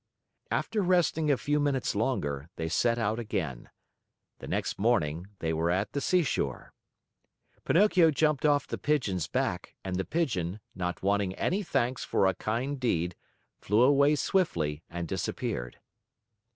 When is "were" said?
5.53-5.69